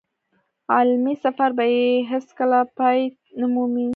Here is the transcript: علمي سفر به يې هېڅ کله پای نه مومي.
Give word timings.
علمي 0.75 1.13
سفر 1.23 1.49
به 1.57 1.65
يې 1.75 1.87
هېڅ 2.11 2.27
کله 2.39 2.59
پای 2.77 2.99
نه 3.39 3.47
مومي. 3.53 3.87